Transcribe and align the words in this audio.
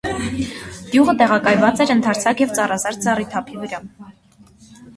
Գյուղը 0.93 1.13
տեղակայված 1.19 1.83
էր 1.85 1.93
ընդարձակ 1.95 2.41
և 2.45 2.57
ծառազարդ 2.61 3.07
զառիթափի 3.09 3.61
վրա։ 3.67 3.85